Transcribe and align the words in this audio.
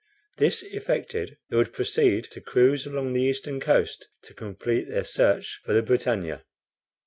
This 0.39 0.63
effected, 0.63 1.37
they 1.51 1.57
would 1.57 1.73
proceed 1.73 2.23
to 2.31 2.41
cruise 2.41 2.87
along 2.87 3.13
the 3.13 3.21
eastern 3.21 3.59
coast 3.59 4.07
to 4.23 4.33
complete 4.33 4.85
their 4.87 5.03
search 5.03 5.61
for 5.63 5.73
the 5.73 5.83
BRITANNIA. 5.83 6.43